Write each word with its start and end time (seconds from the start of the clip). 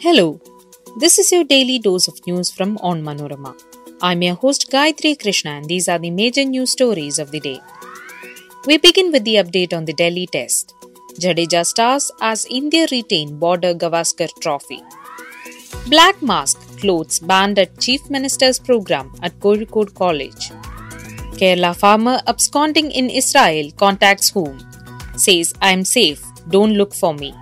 Hello, 0.00 0.40
this 0.96 1.18
is 1.18 1.32
your 1.32 1.42
daily 1.42 1.80
dose 1.80 2.06
of 2.06 2.24
news 2.24 2.52
from 2.52 2.78
Onmanorama. 2.78 3.52
I'm 4.00 4.22
your 4.22 4.36
host 4.36 4.70
Gayatri 4.70 5.20
Krishna, 5.20 5.50
and 5.50 5.64
these 5.64 5.88
are 5.88 5.98
the 5.98 6.12
major 6.12 6.44
news 6.44 6.70
stories 6.70 7.18
of 7.18 7.32
the 7.32 7.40
day. 7.40 7.58
We 8.64 8.78
begin 8.78 9.10
with 9.10 9.24
the 9.24 9.34
update 9.42 9.74
on 9.76 9.86
the 9.86 9.92
Delhi 9.92 10.28
test. 10.28 10.72
Jadeja 11.18 11.66
stars 11.66 12.12
as 12.20 12.46
India 12.46 12.86
retain 12.92 13.40
border 13.40 13.74
Gavaskar 13.74 14.28
trophy. 14.40 14.80
Black 15.88 16.22
mask 16.22 16.78
clothes 16.78 17.18
banned 17.18 17.58
at 17.58 17.80
Chief 17.80 18.08
Minister's 18.08 18.60
program 18.60 19.10
at 19.24 19.40
Kozhikode 19.40 19.94
College. 19.94 20.50
Kerala 21.40 21.74
farmer 21.74 22.20
absconding 22.28 22.92
in 22.92 23.10
Israel 23.10 23.72
contacts 23.72 24.30
whom? 24.30 24.64
Says, 25.16 25.52
I'm 25.60 25.84
safe, 25.84 26.22
don't 26.48 26.74
look 26.74 26.94
for 26.94 27.14
me. 27.14 27.34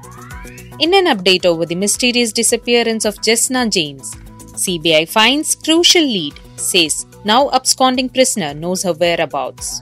In 0.78 0.92
an 0.92 1.06
update 1.06 1.46
over 1.46 1.64
the 1.64 1.74
mysterious 1.74 2.32
disappearance 2.32 3.06
of 3.06 3.16
Jesna 3.16 3.70
James, 3.70 4.14
CBI 4.62 5.08
finds 5.08 5.54
crucial 5.54 6.02
lead, 6.02 6.34
says 6.56 7.06
now 7.24 7.50
absconding 7.52 8.10
prisoner 8.10 8.52
knows 8.52 8.82
her 8.82 8.92
whereabouts. 8.92 9.80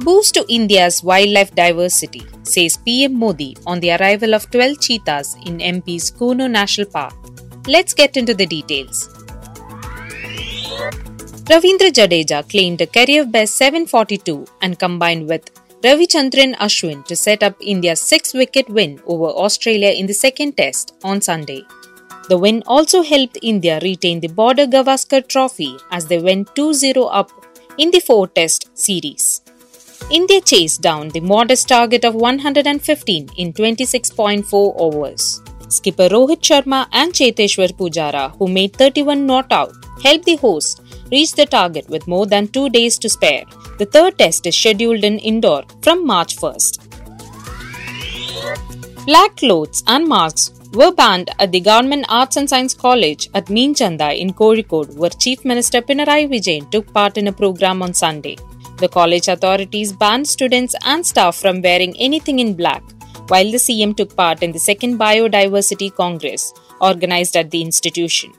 Boost 0.00 0.34
to 0.34 0.44
India's 0.48 1.04
wildlife 1.04 1.54
diversity, 1.54 2.22
says 2.42 2.76
PM 2.78 3.14
Modi 3.14 3.56
on 3.68 3.78
the 3.78 3.92
arrival 3.92 4.34
of 4.34 4.50
12 4.50 4.80
cheetahs 4.80 5.36
in 5.46 5.58
MP's 5.58 6.10
Kuno 6.10 6.48
National 6.48 6.88
Park. 6.88 7.14
Let's 7.68 7.94
get 7.94 8.16
into 8.16 8.34
the 8.34 8.46
details. 8.46 9.08
Ravindra 11.50 11.92
Jadeja 11.92 12.48
claimed 12.48 12.80
a 12.80 12.86
career 12.86 13.24
best 13.26 13.54
742 13.56 14.44
and 14.60 14.76
combined 14.76 15.28
with 15.28 15.50
Ravichandran 15.82 16.54
Ashwin 16.56 17.06
to 17.06 17.16
set 17.16 17.42
up 17.42 17.54
India's 17.58 18.02
six 18.02 18.34
wicket 18.34 18.68
win 18.68 19.00
over 19.06 19.28
Australia 19.44 19.88
in 19.88 20.06
the 20.06 20.12
second 20.12 20.54
test 20.58 20.92
on 21.02 21.22
Sunday. 21.22 21.62
The 22.28 22.36
win 22.36 22.62
also 22.66 23.02
helped 23.02 23.38
India 23.42 23.80
retain 23.82 24.20
the 24.20 24.28
Border 24.28 24.66
Gavaskar 24.66 25.26
Trophy 25.26 25.78
as 25.90 26.04
they 26.06 26.18
went 26.18 26.54
2 26.54 26.74
0 26.74 27.04
up 27.04 27.30
in 27.78 27.90
the 27.92 28.00
four 28.00 28.28
test 28.28 28.68
series. 28.76 29.40
India 30.10 30.42
chased 30.42 30.82
down 30.82 31.08
the 31.08 31.20
modest 31.20 31.68
target 31.68 32.04
of 32.04 32.14
115 32.14 33.30
in 33.38 33.52
26.4 33.54 34.74
overs. 34.86 35.40
Skipper 35.68 36.10
Rohit 36.10 36.42
Sharma 36.42 36.88
and 36.92 37.14
Cheteshwar 37.14 37.72
Pujara, 37.72 38.36
who 38.36 38.48
made 38.48 38.76
31 38.76 39.24
not 39.24 39.50
out, 39.50 39.72
helped 40.02 40.26
the 40.26 40.36
hosts 40.36 40.78
reach 41.10 41.32
the 41.32 41.46
target 41.46 41.88
with 41.88 42.06
more 42.06 42.26
than 42.26 42.48
two 42.48 42.68
days 42.68 42.98
to 42.98 43.08
spare. 43.08 43.44
The 43.80 43.86
third 43.86 44.18
test 44.18 44.46
is 44.46 44.54
scheduled 44.54 45.04
in 45.04 45.18
Indore 45.18 45.62
from 45.80 46.06
March 46.06 46.36
1st. 46.36 46.72
Black 49.06 49.36
clothes 49.36 49.82
and 49.86 50.06
masks 50.06 50.50
were 50.74 50.92
banned 50.92 51.30
at 51.38 51.50
the 51.50 51.60
Government 51.60 52.04
Arts 52.10 52.36
and 52.36 52.50
Science 52.50 52.74
College 52.74 53.30
at 53.32 53.46
Meenchanda 53.46 54.14
in 54.14 54.34
Kozhikode, 54.34 54.94
where 54.96 55.08
Chief 55.24 55.46
Minister 55.46 55.80
Pinarayi 55.80 56.28
Vijayan 56.28 56.70
took 56.70 56.92
part 56.92 57.16
in 57.16 57.28
a 57.28 57.32
program 57.32 57.80
on 57.80 57.94
Sunday. 57.94 58.36
The 58.76 58.88
college 58.90 59.28
authorities 59.28 59.94
banned 59.94 60.28
students 60.28 60.74
and 60.84 61.06
staff 61.06 61.36
from 61.36 61.62
wearing 61.62 61.96
anything 61.96 62.38
in 62.38 62.52
black, 62.52 62.82
while 63.28 63.50
the 63.50 63.64
CM 63.66 63.96
took 63.96 64.14
part 64.14 64.42
in 64.42 64.52
the 64.52 64.58
second 64.58 64.98
Biodiversity 64.98 65.90
Congress 65.94 66.52
organized 66.82 67.34
at 67.34 67.50
the 67.50 67.62
institution. 67.62 68.34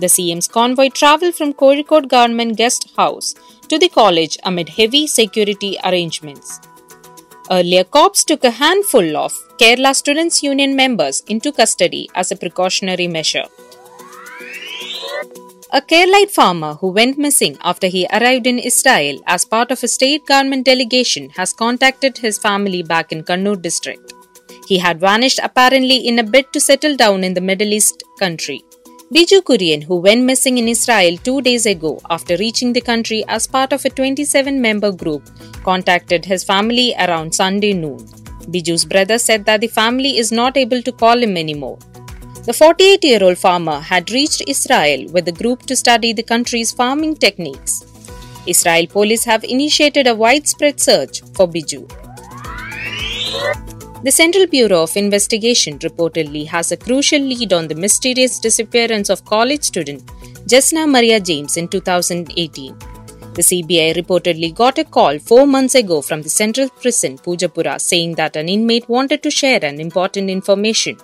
The 0.00 0.08
CM's 0.08 0.48
convoy 0.48 0.90
travelled 0.90 1.34
from 1.34 1.54
Kozhikode 1.54 2.08
Government 2.08 2.58
Guest 2.58 2.90
House 2.96 3.34
to 3.70 3.78
the 3.78 3.88
college 3.88 4.36
amid 4.44 4.68
heavy 4.80 5.06
security 5.06 5.76
arrangements. 5.84 6.60
Earlier, 7.50 7.84
cops 7.84 8.22
took 8.24 8.44
a 8.44 8.56
handful 8.62 9.16
of 9.16 9.32
Kerala 9.60 9.94
Students' 9.94 10.42
Union 10.42 10.76
members 10.76 11.22
into 11.28 11.52
custody 11.52 12.08
as 12.14 12.30
a 12.30 12.36
precautionary 12.36 13.08
measure. 13.08 13.46
A 15.72 15.80
Keralite 15.80 16.32
farmer 16.32 16.74
who 16.74 16.88
went 16.88 17.16
missing 17.16 17.56
after 17.62 17.86
he 17.86 18.06
arrived 18.12 18.46
in 18.48 18.58
Israel 18.58 19.20
as 19.26 19.44
part 19.44 19.70
of 19.70 19.84
a 19.84 19.88
state 19.88 20.26
government 20.26 20.66
delegation 20.66 21.30
has 21.30 21.52
contacted 21.52 22.18
his 22.18 22.38
family 22.38 22.82
back 22.82 23.12
in 23.12 23.22
Kannur 23.22 23.60
district. 23.60 24.12
He 24.66 24.78
had 24.78 24.98
vanished 24.98 25.40
apparently 25.42 25.98
in 26.08 26.18
a 26.18 26.24
bid 26.24 26.52
to 26.54 26.60
settle 26.60 26.96
down 26.96 27.22
in 27.22 27.34
the 27.34 27.46
Middle 27.50 27.72
East 27.72 28.02
country. 28.18 28.62
Biju 29.14 29.42
Kurian, 29.42 29.82
who 29.82 29.96
went 29.96 30.22
missing 30.22 30.58
in 30.58 30.68
Israel 30.68 31.16
two 31.16 31.40
days 31.42 31.66
ago 31.66 32.00
after 32.08 32.36
reaching 32.36 32.72
the 32.72 32.80
country 32.80 33.24
as 33.26 33.44
part 33.44 33.72
of 33.72 33.84
a 33.84 33.90
27 33.90 34.60
member 34.62 34.92
group, 34.92 35.28
contacted 35.64 36.24
his 36.24 36.44
family 36.44 36.94
around 36.96 37.34
Sunday 37.34 37.72
noon. 37.72 37.98
Biju's 38.52 38.84
brother 38.84 39.18
said 39.18 39.44
that 39.46 39.62
the 39.62 39.66
family 39.66 40.16
is 40.16 40.30
not 40.30 40.56
able 40.56 40.80
to 40.82 40.92
call 40.92 41.18
him 41.18 41.36
anymore. 41.36 41.80
The 42.46 42.52
48 42.52 43.02
year 43.02 43.24
old 43.24 43.36
farmer 43.36 43.80
had 43.80 44.12
reached 44.12 44.44
Israel 44.46 45.04
with 45.12 45.26
a 45.26 45.32
group 45.32 45.62
to 45.62 45.74
study 45.74 46.12
the 46.12 46.22
country's 46.22 46.70
farming 46.70 47.16
techniques. 47.16 47.84
Israel 48.46 48.86
police 48.86 49.24
have 49.24 49.42
initiated 49.42 50.06
a 50.06 50.14
widespread 50.14 50.78
search 50.78 51.22
for 51.34 51.48
Biju. 51.48 51.82
The 54.02 54.10
Central 54.10 54.46
Bureau 54.46 54.84
of 54.84 54.96
Investigation 54.96 55.78
reportedly 55.80 56.46
has 56.46 56.72
a 56.72 56.76
crucial 56.78 57.20
lead 57.20 57.52
on 57.52 57.68
the 57.68 57.74
mysterious 57.74 58.38
disappearance 58.38 59.10
of 59.10 59.26
college 59.26 59.62
student 59.62 60.06
Jesna 60.46 60.88
Maria 60.90 61.20
James 61.20 61.58
in 61.58 61.68
2018. 61.68 62.78
The 63.34 63.42
CBI 63.42 63.94
reportedly 63.94 64.54
got 64.54 64.78
a 64.78 64.84
call 64.84 65.18
four 65.18 65.46
months 65.46 65.74
ago 65.74 66.00
from 66.00 66.22
the 66.22 66.30
Central 66.30 66.70
Prison, 66.70 67.18
Poojappura, 67.18 67.78
saying 67.78 68.14
that 68.14 68.36
an 68.36 68.48
inmate 68.48 68.88
wanted 68.88 69.22
to 69.22 69.30
share 69.30 69.62
an 69.62 69.78
important 69.78 70.30
information. 70.30 70.96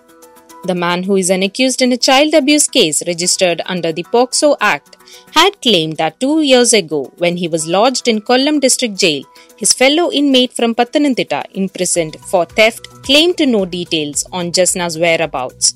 The 0.66 0.74
man 0.74 1.04
who 1.04 1.14
is 1.14 1.30
an 1.30 1.44
accused 1.44 1.80
in 1.80 1.92
a 1.92 1.96
child 1.96 2.34
abuse 2.34 2.66
case 2.66 3.06
registered 3.06 3.62
under 3.66 3.92
the 3.92 4.02
POCSO 4.02 4.56
Act 4.60 4.96
had 5.32 5.60
claimed 5.62 5.96
that 5.98 6.18
two 6.18 6.40
years 6.42 6.72
ago, 6.72 7.12
when 7.18 7.36
he 7.36 7.46
was 7.46 7.68
lodged 7.68 8.08
in 8.08 8.20
Kollam 8.20 8.60
district 8.60 8.98
jail, 8.98 9.22
his 9.56 9.72
fellow 9.72 10.10
inmate 10.10 10.52
from 10.52 10.74
Pathanamthitta, 10.74 11.44
imprisoned 11.54 12.16
for 12.16 12.46
theft, 12.46 12.88
claimed 13.04 13.38
to 13.38 13.46
know 13.46 13.64
details 13.64 14.26
on 14.32 14.50
Jesna's 14.50 14.98
whereabouts. 14.98 15.72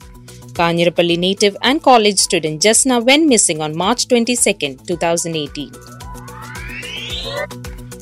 Kanjirappally 0.58 1.16
native 1.16 1.56
and 1.62 1.80
college 1.80 2.18
student 2.18 2.60
Jesna 2.60 3.00
went 3.04 3.28
missing 3.28 3.62
on 3.62 3.76
March 3.76 4.08
22, 4.08 4.76
2018. 4.88 5.72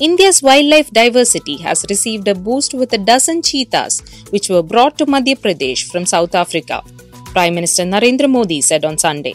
India's 0.01 0.41
wildlife 0.45 0.91
diversity 0.93 1.57
has 1.57 1.85
received 1.91 2.29
a 2.29 2.35
boost 2.35 2.73
with 2.73 2.93
a 2.93 2.99
dozen 2.99 3.43
cheetahs 3.43 4.01
which 4.31 4.49
were 4.49 4.63
brought 4.63 4.97
to 4.97 5.07
Madhya 5.07 5.37
Pradesh 5.37 5.91
from 5.91 6.07
South 6.07 6.37
Africa, 6.37 6.85
Prime 7.33 7.57
Minister 7.57 7.83
Narendra 7.83 8.31
Modi 8.31 8.61
said 8.61 8.85
on 8.85 8.97
Sunday. 8.97 9.35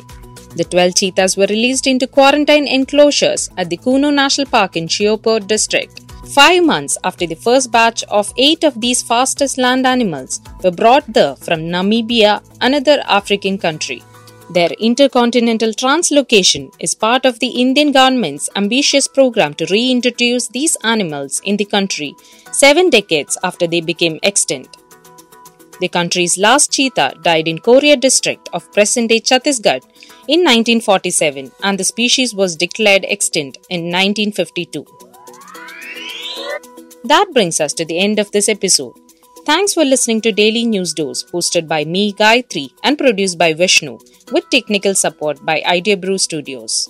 The 0.56 0.64
12 0.64 0.96
cheetahs 0.96 1.36
were 1.36 1.48
released 1.48 1.86
into 1.86 2.08
quarantine 2.08 2.66
enclosures 2.66 3.50
at 3.58 3.70
the 3.70 3.76
Kuno 3.76 4.10
National 4.10 4.48
Park 4.48 4.78
in 4.78 4.88
Sheopur 4.88 5.46
district. 5.46 6.00
Five 6.34 6.64
months 6.64 6.98
after 7.04 7.28
the 7.28 7.36
first 7.36 7.70
batch 7.70 8.04
of 8.06 8.32
eight 8.38 8.64
of 8.64 8.80
these 8.80 9.04
fastest 9.04 9.58
land 9.58 9.86
animals 9.86 10.40
were 10.64 10.72
brought 10.72 11.06
there 11.12 11.36
from 11.36 11.64
Namibia, 11.64 12.42
another 12.62 13.04
African 13.06 13.58
country. 13.58 14.02
Their 14.54 14.70
intercontinental 14.80 15.72
translocation 15.72 16.72
is 16.80 16.94
part 16.94 17.26
of 17.26 17.40
the 17.40 17.48
Indian 17.48 17.92
government's 17.92 18.50
ambitious 18.56 19.08
program 19.08 19.56
to 19.56 19.66
reintroduce 19.66 20.48
these 20.48 20.78
animals 20.84 21.42
in 21.44 21.58
the 21.58 21.66
country 21.66 22.16
seven 22.52 22.92
decades 22.92 23.36
after 23.44 23.66
they 23.66 23.82
became 23.82 24.20
extinct. 24.22 24.78
The 25.80 25.88
country's 25.88 26.38
last 26.38 26.72
cheetah 26.72 27.16
died 27.24 27.48
in 27.48 27.58
Korea 27.58 27.98
district 27.98 28.48
of 28.54 28.72
present 28.74 29.10
day 29.10 29.22
Chhattisgarh 29.22 29.84
in 30.28 30.42
1947 30.42 31.52
and 31.64 31.80
the 31.80 31.84
species 31.84 32.36
was 32.36 32.56
declared 32.56 33.06
extinct 33.06 33.58
in 33.72 33.86
1952. 33.86 34.86
That 37.06 37.26
brings 37.34 37.60
us 37.60 37.74
to 37.74 37.86
the 37.86 37.98
end 37.98 38.20
of 38.20 38.30
this 38.32 38.48
episode. 38.48 39.03
Thanks 39.46 39.74
for 39.74 39.84
listening 39.84 40.22
to 40.22 40.32
Daily 40.32 40.64
News 40.64 40.94
Dose, 40.94 41.26
hosted 41.26 41.68
by 41.68 41.84
me, 41.84 42.14
Gayatri, 42.14 42.70
and 42.82 42.98
produced 42.98 43.38
by 43.38 43.52
Vishnu, 43.54 44.00
with 44.32 44.50
technical 44.50 44.96
support 44.96 45.46
by 45.46 45.62
Idea 45.66 45.98
Brew 45.98 46.18
Studios. 46.18 46.90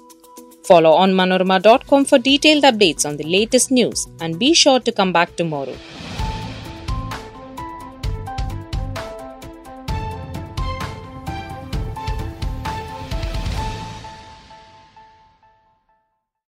Follow 0.64 0.92
onmanorama.com 0.92 2.06
for 2.06 2.20
detailed 2.20 2.64
updates 2.64 3.08
on 3.08 3.18
the 3.18 3.24
latest 3.24 3.72
news 3.72 4.08
and 4.22 4.38
be 4.38 4.54
sure 4.54 4.80
to 4.80 4.92
come 4.92 5.12
back 5.12 5.36
tomorrow. 5.36 5.76